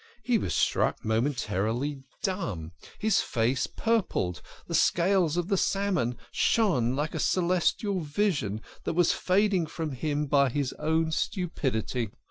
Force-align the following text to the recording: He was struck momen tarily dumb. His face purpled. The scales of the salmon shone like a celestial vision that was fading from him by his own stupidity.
He 0.23 0.39
was 0.39 0.55
struck 0.55 1.03
momen 1.03 1.35
tarily 1.37 2.01
dumb. 2.23 2.71
His 2.97 3.21
face 3.21 3.67
purpled. 3.67 4.41
The 4.65 4.73
scales 4.73 5.37
of 5.37 5.47
the 5.47 5.57
salmon 5.57 6.17
shone 6.31 6.95
like 6.95 7.13
a 7.13 7.19
celestial 7.19 7.99
vision 7.99 8.61
that 8.85 8.93
was 8.93 9.13
fading 9.13 9.67
from 9.67 9.91
him 9.91 10.25
by 10.25 10.49
his 10.49 10.73
own 10.79 11.11
stupidity. 11.11 12.09